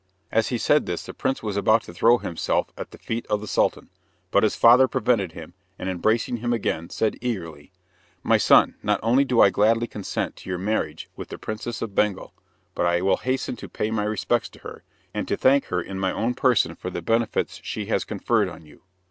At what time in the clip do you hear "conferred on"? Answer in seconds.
18.03-18.65